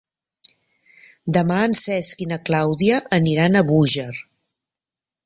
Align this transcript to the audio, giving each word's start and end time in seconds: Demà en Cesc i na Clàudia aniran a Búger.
Demà 1.35 1.57
en 1.65 1.75
Cesc 1.79 2.23
i 2.27 2.29
na 2.31 2.39
Clàudia 2.51 2.97
aniran 3.19 3.59
a 3.61 3.67
Búger. 3.69 4.09